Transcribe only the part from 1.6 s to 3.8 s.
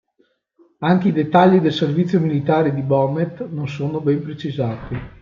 servizio militare di Bonnet non